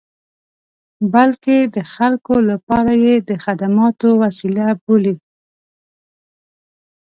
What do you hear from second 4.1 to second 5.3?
وسیله بولي.